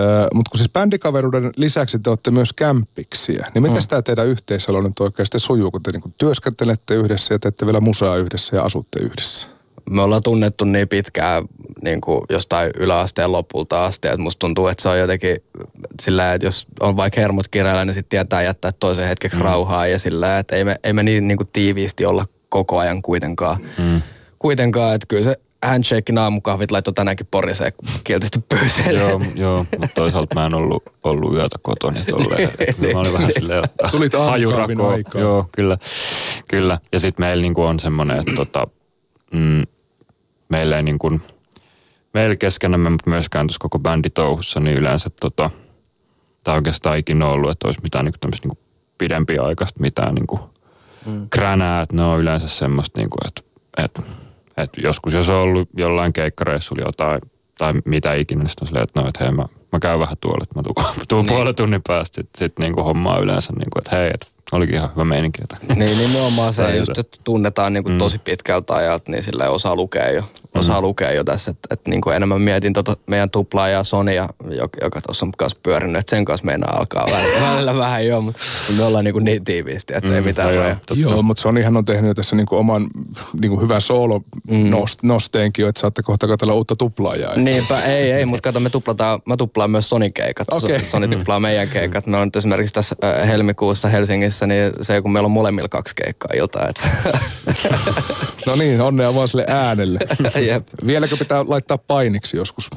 [0.00, 3.88] Öö, Mutta kun siis bändikaveruuden lisäksi te olette myös kämpiksiä, niin miten mm.
[3.88, 7.80] tämä teidän yhteiselo nyt oikeasti sujuu, kun te niin kuin työskentelette yhdessä ja teette vielä
[7.80, 9.55] musaa yhdessä ja asutte yhdessä?
[9.90, 11.44] Me ollaan tunnettu niin pitkään
[11.82, 15.36] niin kuin jostain yläasteen lopulta asti, että musta tuntuu, että se on jotenkin
[16.02, 19.44] sillä, että jos on vaikka hermot kireillä, niin sitten tietää jättää toisen hetkeksi mm.
[19.44, 23.02] rauhaa ja sillä, että ei me, ei me niin, niin kuin tiiviisti olla koko ajan
[23.02, 23.56] kuitenkaan.
[23.78, 24.02] Mm.
[24.38, 27.72] Kuitenkaan, että kyllä se handshake aamukahvit laittoi tänäänkin poriseen
[28.04, 28.94] kieltästi pöyseen.
[28.96, 32.00] joo, joo, mutta toisaalta mä en ollut, ollut yötä kotona.
[32.10, 32.50] Tolleen.
[32.78, 32.92] niin.
[32.94, 35.20] Mä olin vähän silleen, että Tulit aikaa.
[35.20, 35.78] Joo, kyllä.
[36.48, 36.78] kyllä.
[36.92, 38.66] Ja sitten meillä niinku on semmoinen, että tota,
[39.32, 39.62] mm,
[40.48, 41.22] meillä ei niin kuin,
[42.14, 45.50] meillä keskenämme, mutta myöskään tuossa koko bändi touhussa, niin yleensä tota,
[46.44, 48.58] tai oikeastaan ikinä ollut, että olisi mitään niin tämmöistä niin
[48.98, 50.40] pidempiaikaista mitään niin kuin
[51.06, 51.28] mm.
[51.30, 53.42] kränää, että ne on yleensä semmoista, niin kuin, että,
[53.84, 54.02] että,
[54.56, 57.20] että joskus jos on ollut jollain keikkareissulla jotain
[57.58, 60.16] tai mitä ikinä, niin sitten on silleen, että no, että hei, mä, mä käyn vähän
[60.20, 61.34] tuolla, että mä tuun, tuun niin.
[61.34, 64.90] puolen tunnin päästä sitten sit, niin hommaa yleensä, niin kuin, että hei, että olikin ihan
[64.90, 65.42] hyvä meininki.
[65.76, 67.98] Niin, nimenomaan se just, että tunnetaan niin kuin mm.
[67.98, 70.22] tosi pitkältä ajalta, niin sillä osaa lukea jo,
[70.54, 70.86] osaa mm.
[70.86, 71.50] lukea jo tässä.
[71.50, 75.32] Että, että niin kuin enemmän mietin tota meidän tuplaa ja Sonia, joka, joka tuossa on
[75.32, 78.40] kanssa pyörinyt, että sen kanssa meinaa alkaa välillä, välillä vähän jo, mutta
[78.76, 80.76] me ollaan niin, kuin niin tiiviisti, että mm, ei mitään rajoja.
[80.94, 82.86] Joo, mutta Sonihan on tehnyt tässä niin kuin oman
[83.40, 84.70] niin kuin hyvän soolo mm.
[85.02, 87.36] nosteenkin jo, että saatte kohta katsella uutta tuplaajaa.
[87.36, 90.52] Niinpä, ei, ei, mutta kato, me tuplataan, mä tuplaan myös Sonin keikat.
[90.52, 90.78] Okay.
[90.78, 92.06] Soni tuplaa meidän keikat.
[92.06, 96.68] Me on esimerkiksi tässä helmikuussa Helsingissä niin se kun meillä on molemmilla kaksi keikkaa iltaa.
[96.68, 96.88] Että.
[98.46, 99.98] no niin, onnea vaan sille äänelle.
[100.48, 100.66] Jep.
[100.86, 102.70] Vieläkö pitää laittaa painiksi joskus?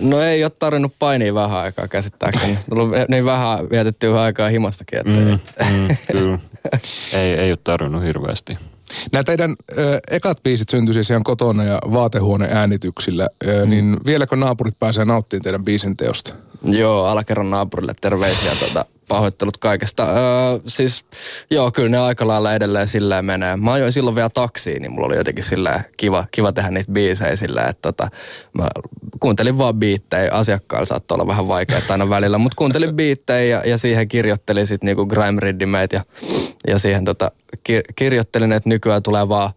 [0.00, 2.58] No ei ole tarvinnut painia vähän aikaa käsittääkseni.
[2.68, 4.98] Tullut niin vähän vietettyä aikaa himassakin.
[4.98, 5.38] Että mm,
[5.72, 6.38] mm, kyllä.
[7.12, 8.58] ei, ei ole tarvinnut hirveästi.
[9.12, 13.70] Nämä teidän ö, ekat biisit syntyi siis ihan kotona ja vaatehuoneen äänityksillä, ö, mm.
[13.70, 16.34] niin vieläkö naapurit pääsee nauttimaan teidän biisin teosta?
[16.64, 20.06] Joo, alakerran naapurille terveisiä tuota, pahoittelut kaikesta.
[20.10, 21.04] Öö, siis
[21.50, 23.56] joo, kyllä ne aika lailla edelleen silleen menee.
[23.56, 27.36] Mä ajoin silloin vielä taksiin, niin mulla oli jotenkin silleen kiva, kiva tehdä niitä biisejä
[27.36, 28.08] silleen, että tota,
[28.58, 28.68] mä
[29.20, 30.32] kuuntelin vaan biittejä.
[30.32, 34.86] Asiakkailla saattoi olla vähän vaikeaa aina välillä, mutta kuuntelin biittejä ja, ja siihen kirjoittelin sitten
[34.86, 35.40] niinku grime
[35.92, 36.02] ja,
[36.66, 37.30] ja siihen tota,
[37.64, 39.52] ki, kirjoittelin, että nykyään tulee vaan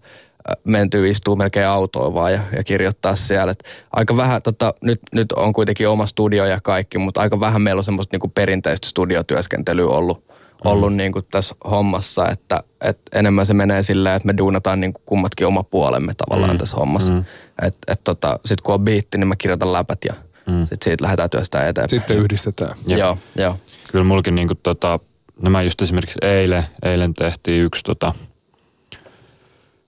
[0.64, 3.52] menty istuu melkein autoon vaan ja, ja kirjoittaa siellä.
[3.52, 7.62] Et aika vähän, tota, nyt, nyt on kuitenkin oma studio ja kaikki, mutta aika vähän
[7.62, 10.72] meillä on semmoista niinku perinteistä studiotyöskentelyä ollut, mm.
[10.72, 15.48] ollut niinku tässä hommassa, että et enemmän se menee silleen, että me duunataan niinku kummatkin
[15.48, 16.58] oma puolemme tavallaan mm.
[16.58, 17.12] tässä hommassa.
[17.12, 17.24] Mm.
[17.62, 20.14] Et, et tota, Sitten kun on biitti, niin mä kirjoitan läpät ja
[20.48, 20.60] mm.
[20.60, 21.90] sitten siitä lähdetään työstään eteenpäin.
[21.90, 22.76] Sitten yhdistetään.
[22.88, 22.98] Ja.
[22.98, 23.58] Joo, joo.
[23.92, 25.00] Kyllä mullakin niinku tota,
[25.42, 28.14] nämä just esimerkiksi eilen, eilen tehtiin yksi tota,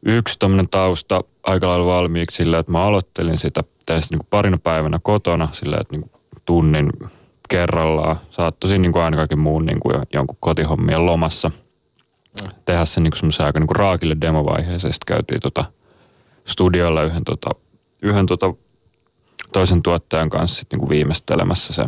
[0.06, 4.58] yksi tämmöinen tausta aika lailla valmiiksi sillä, että mä aloittelin sitä tästä niin kuin parina
[4.58, 6.90] päivänä kotona sillä, että niin kuin tunnin
[7.50, 8.16] kerrallaan.
[8.30, 11.52] Saattoisin niin kuin aina kaiken muun niin kuin jonkun kotihommien lomassa
[12.66, 14.94] tehdä sen niin kuin semmoisen aika niin kuin raakille demovaiheeseen.
[14.94, 15.66] Sitten käytiin tota
[16.48, 17.50] studiolla yhden, tota,
[18.02, 18.54] yhden tota
[19.54, 21.86] toisen tuottajan kanssa sit niin kuin viimeistelemässä se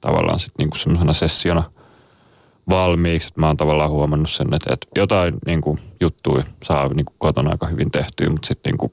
[0.00, 1.62] tavallaan sitten niin kuin semmoisena sessiona–
[2.70, 3.28] valmiiksi.
[3.28, 7.16] Että mä oon tavallaan huomannut sen, että, että jotain niin kuin, juttuja saa niin kuin,
[7.18, 8.92] kotona aika hyvin tehtyä, mutta sitten niin kuin,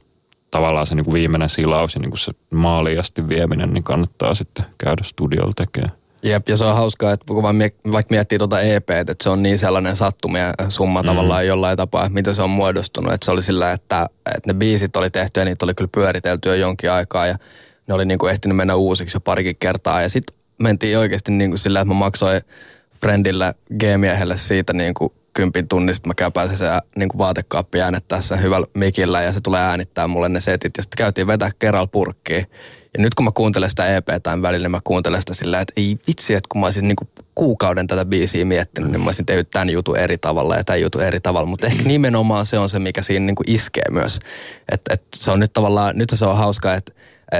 [0.51, 4.65] tavallaan se niin kuin viimeinen silaus ja niin kuin se maaliasti vieminen, niin kannattaa sitten
[4.77, 6.03] käydä studiolla tekemään.
[6.23, 9.59] Jep, ja se on hauskaa, että kun vaikka miettii tuota EP, että se on niin
[9.59, 11.05] sellainen sattumia summa mm.
[11.05, 13.13] tavallaan jollain tapaa, että miten se on muodostunut.
[13.13, 16.49] Että se oli sillä, että, että ne biisit oli tehty ja niitä oli kyllä pyöritelty
[16.49, 17.35] jo jonkin aikaa ja
[17.87, 20.01] ne oli niin kuin ehtinyt mennä uusiksi jo parikin kertaa.
[20.01, 22.41] Ja sitten mentiin oikeasti niin kuin sillä, että mä maksoin
[23.03, 28.21] friendille G-miehelle siitä niin kuin kympin tunnista mä käyn pääsen se niin kuin vaatekaappi äänettää
[28.21, 30.77] sen hyvällä mikillä ja se tulee äänittää mulle ne setit.
[30.77, 32.47] Ja sitten käytiin vetää kerralla purkkiin.
[32.97, 35.73] Ja nyt kun mä kuuntelen sitä EP tämän välillä, niin mä kuuntelen sitä sillä, että
[35.77, 39.25] ei vitsi, että kun mä olisin niin kuin kuukauden tätä biisiä miettinyt, niin mä olisin
[39.25, 41.47] tehnyt tämän jutun eri tavalla ja tämän jutun eri tavalla.
[41.47, 44.19] Mutta ehkä nimenomaan se on se, mikä siinä niin kuin iskee myös.
[44.71, 46.93] Että et se on nyt tavallaan, nyt se on hauskaa, että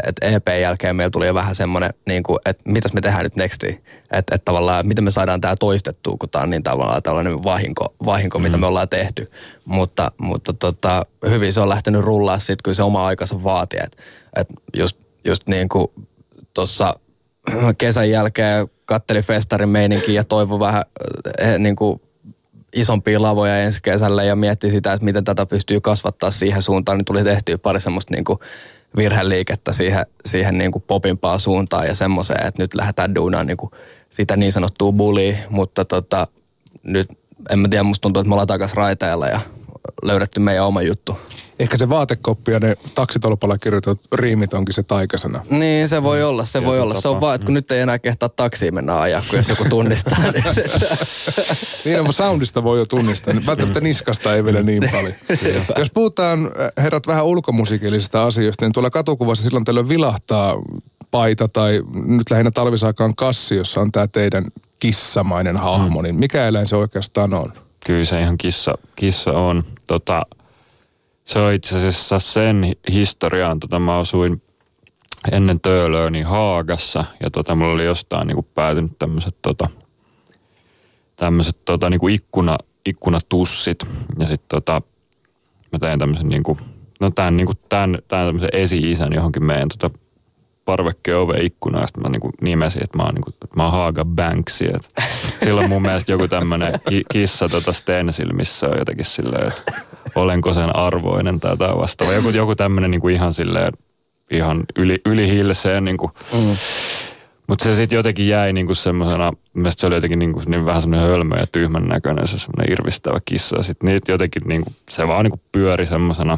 [0.08, 3.36] että EP jälkeen meillä tuli jo vähän semmoinen, niin kuin, että mitäs me tehdään nyt
[3.36, 3.68] nexti.
[4.04, 7.94] Että, että tavallaan, miten me saadaan tämä toistettua, kun tämä on niin tavallaan tällainen vahinko,
[8.06, 8.44] vahinko mm.
[8.44, 9.26] mitä me ollaan tehty.
[9.66, 13.80] Mutta, mutta tota, hyvin se on lähtenyt rullaa sitten, kun se oma aikansa vaatii.
[13.84, 13.98] Että,
[14.36, 15.88] että just, just niin kuin
[16.54, 16.96] tuossa
[17.78, 20.84] kesän jälkeen katteli festarin meininkin ja toivoi vähän
[21.38, 22.02] eh, niin kuin
[22.74, 27.06] isompia lavoja ensi kesällä ja mietti sitä, että miten tätä pystyy kasvattaa siihen suuntaan, niin
[27.06, 28.40] tuli tehtyä pari semmoista niin kuin
[28.98, 33.72] virheliikettä siihen, siihen niin kuin popimpaan suuntaan ja semmoiseen, että nyt lähdetään duunaan niin kuin
[34.10, 36.28] sitä niin sanottua bullia, mutta tota,
[36.84, 37.10] nyt
[37.50, 39.40] en mä tiedä, musta tuntuu, että me ollaan takaisin raiteilla ja
[40.04, 41.18] löydetty meidän oma juttu.
[41.64, 45.42] Ehkä se vaatekoppi ja ne taksitolpalla kirjoitetut riimit onkin se taikasana.
[45.50, 47.02] Niin, se voi olla, se voi olla.
[47.02, 47.56] Se on vaan, että kun mm.
[47.56, 50.32] nyt ei enää kehtaa taksiin mennä ajaa, kun jos joku tunnistaa.
[50.32, 50.64] niin, se,
[51.86, 53.34] niin on, soundista voi jo tunnistaa.
[53.46, 55.14] Välttämättä niskasta ei vielä niin paljon.
[55.78, 60.56] jos puhutaan, äh, herrat, vähän ulkomusiikillisista asioista, niin tuolla katukuvassa silloin tällöin vilahtaa
[61.12, 64.46] paita tai nyt lähinnä talvisaikaan kassi, jossa on tämä teidän
[64.80, 66.04] kissamainen hahmo, mm.
[66.04, 67.54] niin mikä eläin se oikeastaan on?
[67.86, 69.64] Kyllä se ihan kissa, kissa on.
[69.88, 70.26] Tota,
[71.26, 74.42] se on itse asiassa sen historiaan, tota mä asuin
[75.32, 79.70] ennen töölöä niin Haagassa ja tota, mulla oli jostain niinku päätynyt tämmöiset tota,
[81.16, 83.80] tämmöiset tota, niinku ikkuna, ikkunatussit
[84.20, 84.82] ja sitten tota,
[85.72, 86.58] mä tein tämmöisen niinku,
[87.00, 90.00] no tämän, niinku, tämän, tämän tämmöisen esi-isän johonkin meidän tota,
[90.66, 94.06] parvekkeen ove ikkuna ja mä niinku nimesin, että mä oon, niinku, että mä oon Haaga
[94.06, 94.66] Banksi.
[94.66, 94.94] Et
[95.44, 99.74] silloin mun mielestä joku tämmönen ki, kissa tota stencil, missä on jotenkin silleen, että
[100.16, 102.14] olenko sen arvoinen tai jotain vastaava.
[102.14, 103.74] Joku, joku tämmönen niinku ihan silleen,
[104.32, 106.12] ihan yli, yli hilseen niinku.
[106.34, 106.56] Mm.
[107.48, 111.10] Mutta se sitten jotenkin jäi niinku semmoisena, mielestäni se oli jotenkin niinku, niin vähän semmoinen
[111.10, 113.58] hölmö ja tyhmän näköinen se semmoinen irvistävä kissa.
[113.58, 116.38] Ja sitten niitä jotenkin niinku, se vaan niinku pyöri semmoisena.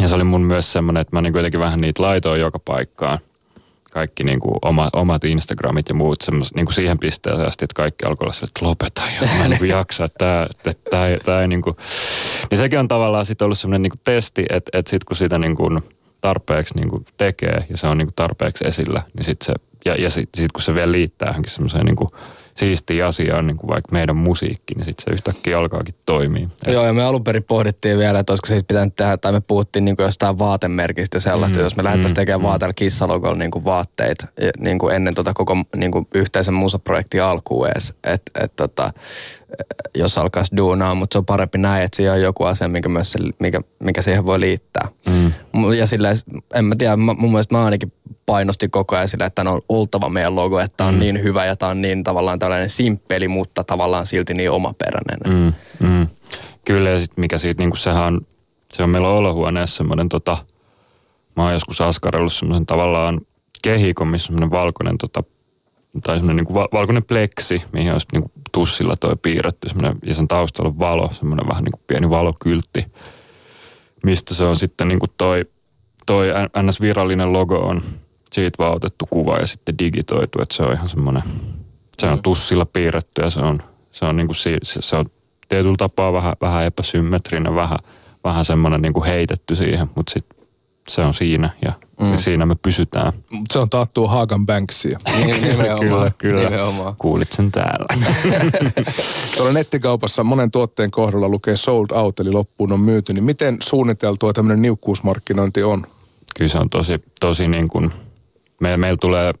[0.00, 3.18] Ja se oli mun myös semmoinen, että mä niinku jotenkin vähän niitä laitoin joka paikkaan–
[3.92, 7.74] kaikki niin kuin oma, omat Instagramit ja muut semmos, niin kuin siihen pisteeseen asti, että
[7.74, 9.68] kaikki alkoi olla että lopeta jo, mä en niin.
[9.68, 11.76] jaksa, että tämä, tämä, tämä ei niin kuin,
[12.50, 15.38] niin sekin on tavallaan sitten ollut semmoinen niin kuin testi, että, että sitten kun sitä
[15.38, 15.80] niin kuin
[16.20, 19.94] tarpeeksi niin kuin tekee ja se on niin kuin tarpeeksi esillä, niin sitten se, ja,
[20.02, 22.08] ja sitten sit kun se vielä liittää johonkin semmoiseen niin kuin
[22.54, 26.48] siistiä asiaa, niin kuin vaikka meidän musiikki, niin sitten se yhtäkkiä alkaakin toimia.
[26.66, 29.84] Joo, ja me alun perin pohdittiin vielä, että olisiko siitä pitänyt tehdä, tai me puhuttiin
[29.84, 32.46] niin kuin jostain vaatemerkistä sellaista, mm, jos me lähdettäisiin mm, tekemään mm.
[32.46, 34.26] vaateella kissalogolla niin kuin vaatteita
[34.58, 37.94] niin kuin ennen tota koko niin kuin yhteisen musaprojektin alkuun edes.
[38.04, 38.92] Että et, tota,
[39.94, 43.16] jos alkaisi duunaa, mutta se on parempi näin, että siihen on joku asia, mikä, myös
[43.38, 44.88] mikä, mikä siihen voi liittää.
[45.08, 45.32] Mm.
[45.78, 46.16] Ja silleen,
[46.54, 47.92] en mä tiedä, mun mielestä mä ainakin
[48.26, 51.00] painosti koko ajan sille, että on oltava meidän logo, että tämä on mm.
[51.00, 55.18] niin hyvä ja tämä on niin tavallaan tällainen simppeli, mutta tavallaan silti niin omaperäinen.
[55.28, 55.52] Mm.
[55.88, 56.06] Mm.
[56.64, 58.20] Kyllä ja sitten mikä siitä, niin kuin sehän on,
[58.72, 60.36] se on meillä olohuoneessa semmoinen tota,
[61.36, 63.20] mä oon joskus askarellut semmoisen tavallaan
[63.62, 65.22] kehikon, missä on semmoinen valkoinen tota,
[66.02, 69.68] tai semmoinen niin kuin valkoinen pleksi, mihin olisi niin kuin tussilla toi piirretty,
[70.06, 72.86] ja sen taustalla on valo, semmoinen vähän niin kuin pieni valokyltti,
[74.04, 75.44] mistä se on sitten niin kuin toi,
[76.06, 76.28] toi
[76.62, 77.82] NS-virallinen logo on
[78.32, 81.22] siitä vaan otettu kuva ja sitten digitoitu, että se on ihan semmoinen,
[81.98, 85.06] se on tussilla piirretty ja se on, se on, niin kuin, se, se on
[85.48, 87.78] tietyllä tapaa vähän, vähän epäsymmetrinen, vähän,
[88.24, 90.41] vähän semmoinen niin kuin heitetty siihen, mutta sitten
[90.88, 92.18] se on siinä ja mm.
[92.18, 93.12] siinä me pysytään.
[93.50, 94.98] Se on taattua Hagan Banksia.
[95.80, 96.42] kyllä, kyllä.
[96.42, 96.94] Nimenomaan.
[96.98, 97.86] Kuulit sen täällä.
[99.36, 103.12] Tuolla nettikaupassa monen tuotteen kohdalla lukee sold out, eli loppuun on myyty.
[103.12, 105.86] Niin miten suunniteltua tämmöinen niukkuusmarkkinointi on?
[106.36, 107.92] Kyllä se on tosi, tosi niin kuin,
[108.60, 109.34] meillä, meillä tulee,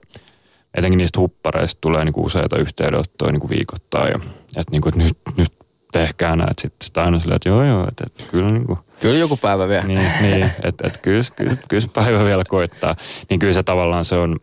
[0.74, 4.08] etenkin niistä huppareista tulee niin kuin useita yhteydenottoja niin kuin viikoittain.
[4.08, 4.20] Ja,
[4.56, 5.52] että, niin kuin, että nyt, nyt
[5.92, 9.36] tehkää näet sitten aina silleen, että joo joo, että, että kyllä niin kuin, Kyllä joku
[9.36, 9.84] päivä vielä.
[9.84, 12.96] Niin, niin että, että kyllä, kyllä, kyllä se päivä vielä koittaa.
[13.30, 14.36] Niin kyllä se tavallaan se on,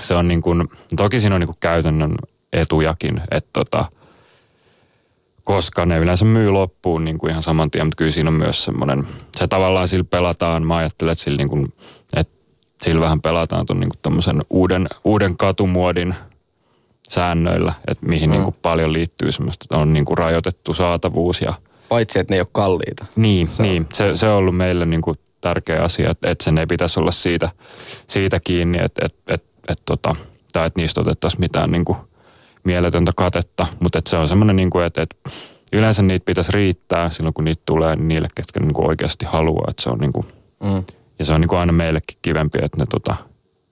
[0.00, 2.14] se on niin kuin, toki siinä on niin kuin käytännön
[2.52, 3.84] etujakin, että tota,
[5.44, 8.64] koska ne yleensä myy loppuun niin kuin ihan saman tien, mutta kyllä siinä on myös
[8.64, 9.06] semmoinen,
[9.36, 11.72] se tavallaan sillä pelataan, mä ajattelen, että sillä, niin kuin,
[12.16, 12.34] että
[12.82, 16.14] sillä vähän pelataan tuon niin uuden, uuden katumuodin
[17.08, 18.32] säännöillä, että mihin mm.
[18.32, 21.54] niin kuin paljon liittyy semmoista, on niin kuin rajoitettu saatavuus ja
[21.88, 23.06] Paitsi, että ne ei ole kalliita.
[23.16, 23.86] Niin, se niin.
[23.92, 27.10] Se, se on ollut meille niin kuin tärkeä asia, että, että sen ei pitäisi olla
[27.10, 27.48] siitä,
[28.06, 30.16] siitä kiinni, että, että, että, että, tota,
[30.52, 31.98] tai että niistä otettaisiin mitään niin kuin
[32.64, 35.16] mieletöntä katetta, mutta että se on semmoinen, niin kuin, että, että
[35.72, 39.70] yleensä niitä pitäisi riittää silloin, kun niitä tulee niin niille, ketkä niin kuin oikeasti haluaa,
[39.70, 40.26] että se on niin kuin,
[40.64, 40.84] mm.
[41.18, 43.16] ja se on niin kuin aina meillekin kivempi, että ne tota,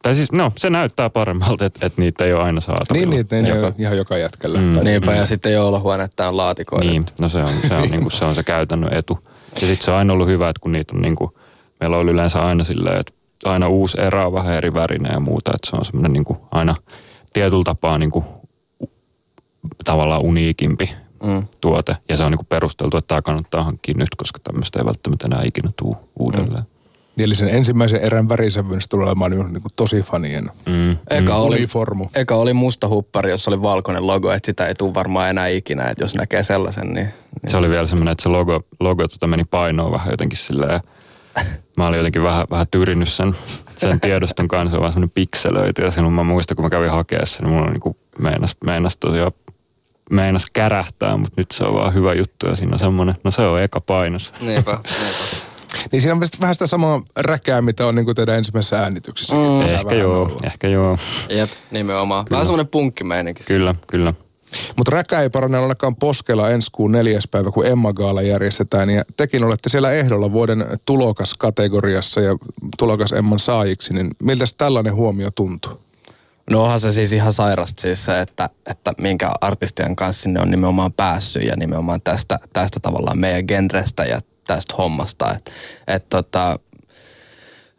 [0.03, 3.07] tai siis no, se näyttää paremmalta, että, että niitä ei ole aina saatavilla.
[3.07, 3.67] Niin, niitä ei joka...
[3.67, 4.59] ole ihan joka jätkellä.
[4.59, 4.85] Mm.
[4.85, 6.91] Niinpä, ja sitten jouluhuonetta on laatikoita.
[6.91, 9.19] Niin, no se on se, on, niin kuin, se, on se käytännön etu.
[9.61, 11.31] Ja sitten se on aina ollut hyvä, että kun niitä on niin kuin,
[11.81, 13.13] meillä on yleensä aina silleen, että
[13.45, 16.39] aina uusi erä on vähän eri värinen ja muuta, että se on semmoinen niin kuin
[16.51, 16.75] aina
[17.33, 18.25] tietyllä tapaa niin kuin
[19.85, 21.47] tavallaan uniikimpi mm.
[21.61, 21.97] tuote.
[22.09, 25.27] Ja se on niin kuin perusteltu, että tämä kannattaa hankkia nyt, koska tämmöistä ei välttämättä
[25.27, 26.63] enää ikinä tule uudelleen.
[26.63, 26.72] Mm.
[27.19, 30.97] Eli sen ensimmäisen erän värisävyys tulee olemaan niin, niin kuin tosi fanien mm.
[31.11, 32.07] eka, oli, uniformu.
[32.15, 35.83] eka oli musta huppari, jossa oli valkoinen logo, että sitä ei tule varmaan enää ikinä,
[35.83, 36.95] että jos näkee sellaisen, niin...
[36.95, 37.51] niin.
[37.51, 40.81] Se oli vielä semmoinen, että se logo, logo tota meni painoon vähän jotenkin silleen,
[41.79, 43.35] mä olin jotenkin vähän, vähän tyrinyt sen,
[43.77, 46.91] sen tiedoston kanssa, se on vaan semmoinen pikselöity ja silloin mä muistan, kun mä kävin
[46.91, 49.33] hakeessa, niin mulla niin kuin meinas, meinas tosiaan
[50.11, 53.43] meinas kärähtää, mutta nyt se on vaan hyvä juttu ja siinä on semmoinen, no se
[53.43, 54.33] on eka painos.
[54.41, 55.52] Niinpä, niinpä.
[55.93, 59.37] Niin siinä on vähän sitä samaa räkää, mitä on niin kuin teidän ensimmäisessä äänityksessä.
[59.37, 59.63] Mm.
[59.63, 60.45] Ehkä joo, ollut.
[60.45, 60.99] ehkä joo.
[61.29, 62.25] Jep, nimenomaan.
[62.25, 62.35] Kyllä.
[62.37, 63.45] Vähän semmoinen punkkimeininki.
[63.45, 64.15] Kyllä, kyllä.
[64.77, 68.91] Mutta räkä ei parane ainakaan poskella ensi kuun neljäs päivä, kun Emma Gaala järjestetään.
[68.91, 72.37] Ja tekin olette siellä ehdolla vuoden tulokaskategoriassa ja
[72.79, 73.95] tulokas Emman saajiksi.
[73.95, 75.81] Niin miltä tällainen huomio tuntuu?
[76.51, 80.51] No onhan se siis ihan sairasta siis se, että, että minkä artistien kanssa sinne on
[80.51, 85.35] nimenomaan päässyt ja nimenomaan tästä, tästä tavallaan meidän genrestä ja tästä hommasta.
[85.35, 85.53] Et,
[85.87, 86.59] et tota,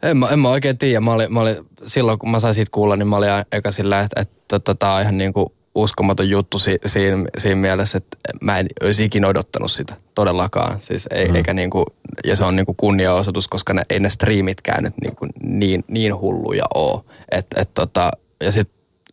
[0.02, 1.00] en, mä, en mä oikein tiedä.
[1.00, 4.00] Mä olin, mä olin, silloin kun mä sain siitä kuulla, niin mä olin eka sillä,
[4.00, 8.16] että, että tota, tämä on ihan niin kuin uskomaton juttu si, siinä, siinä mielessä, että
[8.40, 10.80] mä en olisi ikinä odottanut sitä todellakaan.
[10.80, 11.34] Siis ei, mm.
[11.34, 11.86] eikä niin kuin,
[12.24, 15.84] ja se on niin kuin kunniaosoitus, koska ne, ei ne striimitkään nyt niin, kuin niin,
[15.88, 17.02] niin hulluja ole.
[17.30, 18.70] Et, et tota, ja sit,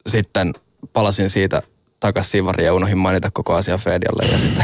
[0.08, 0.54] sitten
[0.94, 1.62] palasin siitä
[2.02, 4.64] takas Sivari ja unohin mainita koko asia Fedialle ja sitten...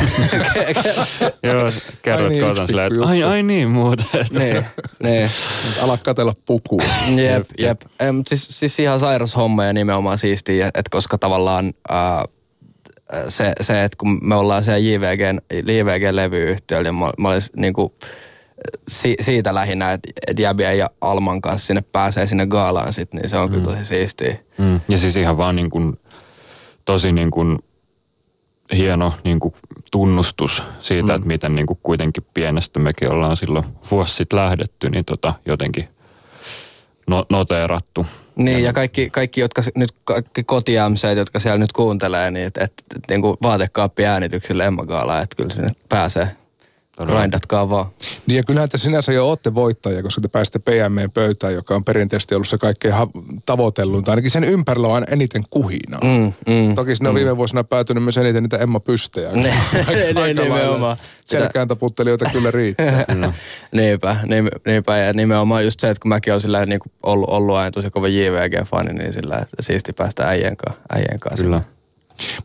[1.51, 1.71] Joo,
[2.01, 4.03] kerrot niin, kootan silleen, että ai, ai niin muuta.
[4.39, 4.65] niin,
[5.03, 5.29] niin.
[5.81, 6.81] Ala katella pukua.
[7.07, 7.81] Jep, jep.
[7.99, 8.17] jep.
[8.27, 12.23] siis, siis ihan sairas homma ja nimenomaan siistiä, että koska tavallaan äh,
[13.27, 15.21] se, se, että kun me ollaan siellä JVG,
[15.53, 17.93] JVG-levyyhtiöllä, niin mä, mä niin kuin,
[18.87, 23.29] si, siitä lähinnä, että et Jäbiä ja Alman kanssa sinne pääsee sinne gaalaan sit, niin
[23.29, 23.53] se on mm.
[23.53, 24.35] kyllä tosi siistiä.
[24.57, 24.81] Mm.
[24.89, 25.99] Ja siis ihan vaan niin kuin
[26.87, 27.59] tosi niin kuin
[28.77, 29.53] hieno niin kuin
[29.91, 31.15] tunnustus siitä, mm.
[31.15, 35.87] että miten niin kuin kuitenkin pienestä mekin ollaan silloin vuosi sitten lähdetty, niin tota jotenkin
[37.07, 38.05] no, noteerattu.
[38.35, 40.73] Niin ja kaikki, kaikki jotka nyt, kaikki koti
[41.17, 45.35] jotka siellä nyt kuuntelee, niin että et, et, niin kuin vaatekaappi äänityksille Emma Gaala, että
[45.35, 46.27] kyllä sinne pääsee
[47.05, 47.85] Grindatkaa vaan.
[48.27, 51.83] Niin ja kyllähän te sinänsä jo olette voittajia, koska te pääsitte PMEn pöytään, joka on
[51.83, 53.07] perinteisesti ollut se kaikkein ha-
[53.45, 55.99] tavoitellun, tai ainakin sen ympärillä on eniten kuhinaa.
[56.03, 57.11] Mm, mm, Toki sinne mm.
[57.11, 59.29] on viime vuosina päätynyt myös eniten niitä Emma Pystejä.
[59.37, 59.53] Ne,
[60.13, 60.97] ne, nimenomaan.
[61.25, 63.05] Selkään taputtelijoita kyllä riittää.
[63.15, 63.33] no.
[63.71, 64.17] niinpä,
[64.65, 67.89] niinpä, ja nimenomaan just se, että kun mäkin olen sillä niin ollut, ollut aina tosi
[67.89, 70.81] kova JVG-fani, niin sillä että siisti päästä äijän kanssa.
[70.89, 71.43] Äijän kanssa.
[71.43, 71.61] Kyllä.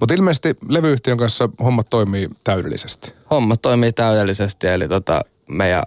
[0.00, 3.12] Mutta ilmeisesti levyyhtiön kanssa hommat toimii täydellisesti.
[3.32, 5.82] Hommat toimii täydellisesti, eli tota, meidän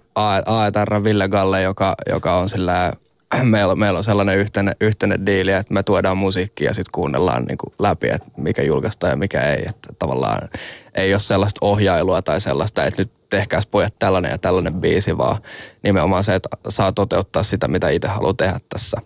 [0.46, 2.92] AETR Ville Galle, joka, joka on sillä
[3.44, 7.58] meillä, meillä on sellainen yhteinen, yhteinen diili, että me tuodaan musiikkia ja sitten kuunnellaan niin
[7.58, 9.66] kuin läpi, että mikä julkaistaan ja mikä ei.
[9.70, 10.50] Että tavallaan
[10.96, 15.38] ei ole sellaista ohjailua tai sellaista, että nyt tehkääs pojat tällainen ja tällainen biisi, vaan
[15.84, 19.02] nimenomaan se, että saa toteuttaa sitä, mitä itse haluaa tehdä tässä.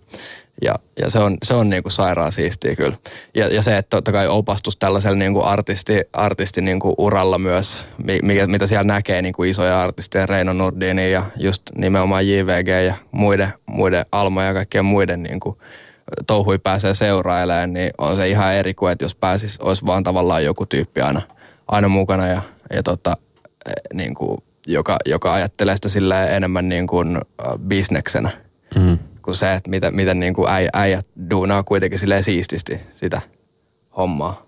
[0.62, 2.98] Ja, ja se on, se on niin kuin sairaan siistiä kyllä.
[3.36, 7.38] Ja, ja se, että totta kai opastus tällaisella niin kuin artisti, artisti niin kuin uralla
[7.38, 7.86] myös,
[8.24, 12.96] mikä, mitä siellä näkee niin kuin isoja artisteja, Reino Nordini ja just nimenomaan JVG ja
[13.12, 15.58] muiden, muiden Alma ja kaikkien muiden niin kuin
[16.28, 20.46] touhui pääsee seurailemaan, niin on se ihan eri kuin, että jos pääsis, olisi vaan tavallaan
[20.46, 21.22] joku tyyppi aina,
[21.68, 22.42] aina mukana ja,
[22.74, 23.18] ja tota,
[23.66, 27.22] e, niin kuin, joka, joka ajattelee sitä enemmän niin kuin
[27.68, 28.30] bisneksenä.
[28.76, 28.98] Mm
[29.30, 33.22] kuin se, että miten, miten niin kuin äijät, äijät duunaa kuitenkin siististi sitä
[33.98, 34.46] hommaa.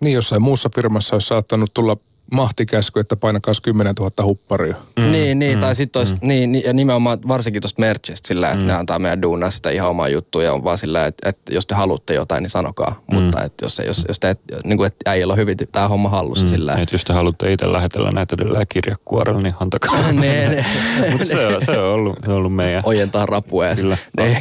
[0.00, 1.96] Niin jossain muussa firmassa olisi saattanut tulla
[2.32, 4.74] mahtikäsky, että painakaa 10 000 hupparia.
[4.98, 6.16] Mm, niin, niin mm, tai sitten mm.
[6.22, 8.66] niin, ja nimenomaan varsinkin tuosta merchistä sillä, että mm.
[8.66, 11.66] ne antaa meidän duunaa sitä ihan omaa juttua ja on vaan sillä, että, että jos
[11.66, 13.02] te haluatte jotain, niin sanokaa.
[13.10, 13.20] Mm.
[13.20, 16.08] Mutta että jos, jos, jos te, et, niin kuin, että äijällä on hyvin tämä homma
[16.08, 16.50] hallussa mm.
[16.50, 16.72] sillä.
[16.72, 20.12] Että jos te haluatte itse lähetellä näitä edelleen kirjakuorella, niin antakaa.
[20.12, 20.64] ne, ne.
[21.10, 22.82] Mutta se, on, se, on ollut, se on ollut meidän.
[22.86, 23.64] Ojentaa rapua.
[23.74, 23.96] Kyllä.
[24.16, 24.38] Niin.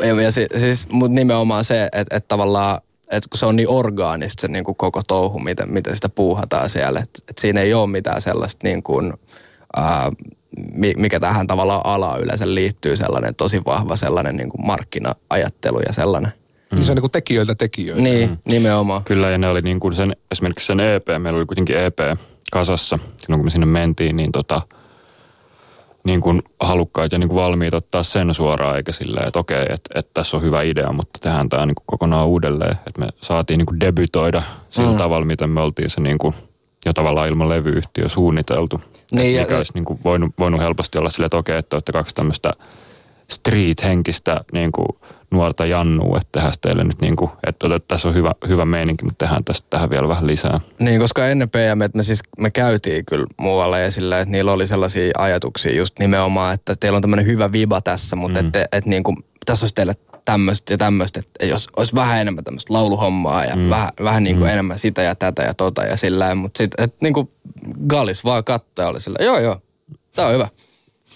[0.08, 4.40] ja, ja siis, mutta nimenomaan se, että, että tavallaan että kun se on niin orgaanista
[4.40, 7.00] se niin kuin koko touhu, miten, miten sitä puuhataan siellä.
[7.00, 9.12] Että et siinä ei ole mitään sellaista niin kuin,
[9.76, 10.12] ää,
[10.96, 16.32] mikä tähän tavallaan ala yleensä liittyy, sellainen tosi vahva sellainen niin kuin markkina-ajattelu ja sellainen.
[16.72, 16.82] Mm.
[16.82, 18.02] Se on niin kuin tekijöiltä tekijöitä.
[18.02, 18.36] Niin, mm.
[18.48, 19.04] nimenomaan.
[19.04, 21.98] Kyllä, ja ne oli niin kuin sen, esimerkiksi sen EP, meillä oli kuitenkin EP
[22.52, 24.62] kasassa, silloin kun me sinne mentiin, niin tota,
[26.06, 29.90] niin kuin halukkaita ja niin kuin valmiit ottaa sen suoraan, eikä silleen, että okei, että,
[29.94, 32.76] että tässä on hyvä idea, mutta tehdään tämä niin kuin kokonaan uudelleen.
[32.86, 34.98] Että me saatiin niin kuin debytoida sillä mm.
[34.98, 36.34] tavalla, miten me oltiin se niin kuin
[36.86, 38.80] jo tavallaan ilman levyyhtiö suunniteltu.
[39.12, 41.92] Niin, ja, mikä olisi niin kuin voinut, voinut helposti olla silleen, että okei, että olette
[41.92, 42.52] kaksi tämmöistä
[43.30, 44.88] street-henkistä niin kuin
[45.30, 49.04] nuorta jannua, että tehdään teille nyt niin kuin, että, että tässä on hyvä, hyvä meininki,
[49.04, 50.60] mutta tehdään tästä tähän vielä vähän lisää.
[50.78, 54.52] Niin, koska ennen PM, että me siis me käytiin kyllä muualle ja sillä, että niillä
[54.52, 58.46] oli sellaisia ajatuksia just nimenomaan, että teillä on tämmöinen hyvä viba tässä, mutta mm.
[58.46, 62.44] että, että niin kuin, tässä olisi teille tämmöistä ja tämmöistä, että jos olisi vähän enemmän
[62.44, 63.70] tämmöistä lauluhommaa ja mm.
[63.70, 64.52] vähän, vähän niin kuin mm.
[64.52, 67.30] enemmän sitä ja tätä ja tota ja sillä mutta sitten, että niin kuin
[67.86, 69.60] Gallis vaan katsoi ja oli sillä, joo joo,
[70.14, 70.48] tää on hyvä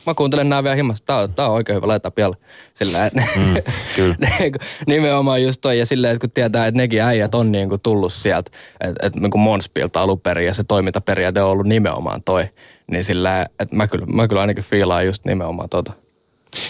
[0.06, 1.04] mä kuuntelen nämä vielä himmassa.
[1.06, 2.36] Tää tää on oikein hyvä laittaa pialle.
[2.74, 3.54] Sillä, että mm,
[3.96, 4.16] kyllä.
[4.86, 5.78] nimenomaan just toi.
[5.78, 9.20] Ja silleen, että kun tietää, että nekin äijät on niin kuin tullut sieltä, että, että
[9.20, 12.48] niin kuin Monspilta alun perin ja se toimintaperiaate on ollut nimenomaan toi.
[12.90, 15.92] Niin sillä, että mä kyllä, mä kyllä ainakin fiilaan just nimenomaan tota.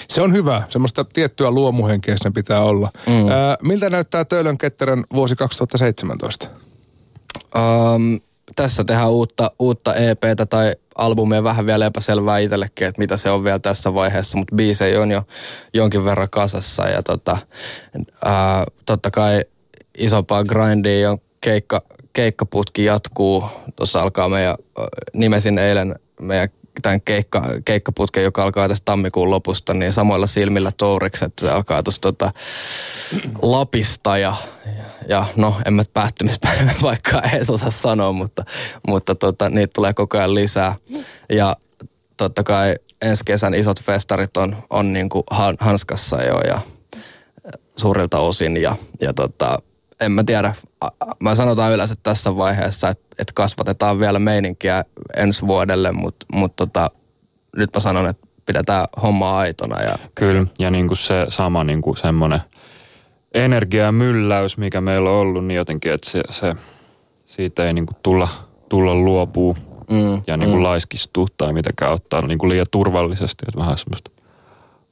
[0.09, 0.63] Se on hyvä.
[0.69, 2.91] Semmoista tiettyä luomuhenkeä sen pitää olla.
[3.07, 3.29] Mm.
[3.29, 6.47] Ää, miltä näyttää Töölön Ketterän vuosi 2017?
[7.55, 8.21] Um,
[8.57, 13.45] tässä tehdään uutta, uutta EPtä tai albumia vähän vielä epäselvää itsellekin, että mitä se on
[13.45, 15.23] vielä tässä vaiheessa, mutta biisejä on jo
[15.75, 17.39] jonkin verran kasassa ja tota,
[18.25, 19.45] ää, totta kai
[19.99, 21.83] isompaa grindia on keikka,
[22.13, 23.45] keikkaputki jatkuu.
[23.77, 24.57] Tuossa alkaa meidän,
[25.13, 26.49] nimesin eilen meidän
[26.83, 32.01] tämän keikka, keikkaputken, joka alkaa tässä tammikuun lopusta, niin samoilla silmillä Tourikset, se alkaa tuossa
[32.01, 32.33] tota
[33.43, 34.37] Lapista ja,
[35.09, 38.45] ja no en mä päättymispäivä vaikka edes osaa sanoa, mutta,
[38.89, 40.75] mutta tota, niitä tulee koko ajan lisää.
[41.33, 41.57] Ja
[42.17, 45.25] totta kai ensi kesän isot festarit on, on niin kuin
[45.61, 46.61] hanskassa jo ja
[47.77, 49.59] suurilta osin ja, ja tota,
[50.01, 50.55] en mä tiedä,
[51.21, 54.85] mä sanotaan yleensä tässä vaiheessa, että, että kasvatetaan vielä meininkiä
[55.17, 56.91] ensi vuodelle, mutta mut tota,
[57.57, 59.83] nyt mä sanon, että pidetään hommaa aitona.
[59.83, 62.41] Ja, Kyllä, ja niin kuin se sama niin kuin semmoinen
[63.35, 66.55] energiamylläys, mikä meillä on ollut, niin jotenkin, että se, se
[67.27, 68.29] siitä ei niin kuin tulla,
[68.69, 69.57] tulla luopuu
[69.91, 70.63] mm, ja niin kuin mm.
[70.63, 74.11] laiskistuu tai mitenkään ottaa niin kuin liian turvallisesti, että vähän semmoista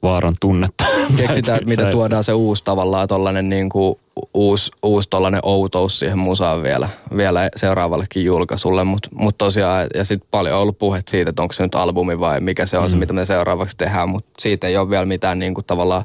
[0.03, 0.85] vaaran tunnetta.
[1.17, 3.99] Keksitään, mitä tuodaan se uusi tavallaan tollainen niin kuin
[4.33, 10.27] uusi, uusi tollainen outous siihen musaan vielä, vielä seuraavallekin julkaisulle, mutta mut tosiaan, ja sitten
[10.31, 12.89] paljon on ollut puhet siitä, että onko se nyt albumi vai mikä se on mm.
[12.89, 16.03] se, mitä me seuraavaksi tehdään, mutta siitä ei ole vielä mitään niin kuin tavallaan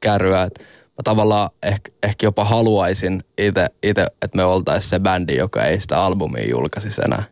[0.00, 3.66] kärryä, että mä tavallaan ehkä, ehkä jopa haluaisin itse,
[4.22, 7.24] että me oltaisiin se bändi, joka ei sitä albumia julkaisisi enää.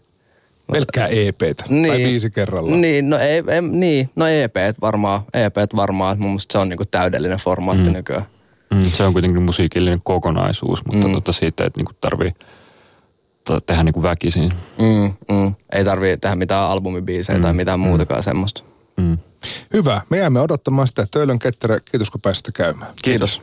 [0.73, 2.81] Pelkkää EPtä niin, tai viisi kerrallaan.
[2.81, 6.85] Niin, no, ei, ei, niin, no EP varmaan, EP varmaan, mun mielestä se on niinku
[6.91, 7.93] täydellinen formaatti mm.
[7.93, 8.27] nykyään.
[8.75, 11.15] Mm, se on kuitenkin musiikillinen kokonaisuus, mutta mm.
[11.15, 12.33] tota siitä, että niinku tarvii
[13.67, 14.51] tehdä niinku väkisin.
[14.79, 15.55] Mm, mm.
[15.73, 17.43] Ei tarvii tehdä mitään albumibiisejä mm.
[17.43, 17.87] tai mitään mm.
[17.87, 18.63] muutakaan semmoista.
[18.97, 19.19] Mm.
[19.73, 20.01] Hyvä.
[20.11, 21.79] Me jäämme odottamaan sitä Töölön Ketterä.
[21.91, 22.93] Kiitos kun pääsitte käymään.
[23.03, 23.43] Kiitos.